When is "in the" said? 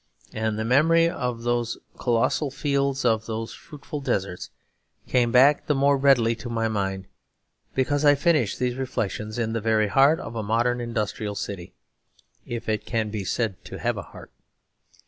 9.37-9.61